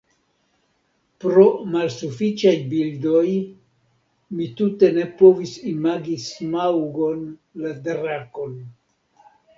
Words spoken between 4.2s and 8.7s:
mi tute ne povis imagi Smaŭgon, la drakon.